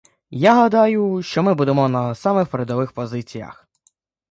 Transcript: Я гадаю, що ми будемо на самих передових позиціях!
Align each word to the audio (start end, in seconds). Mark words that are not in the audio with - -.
Я 0.29 0.53
гадаю, 0.55 1.21
що 1.23 1.43
ми 1.43 1.53
будемо 1.53 1.89
на 1.89 2.15
самих 2.15 2.47
передових 2.47 2.91
позиціях! 2.91 3.67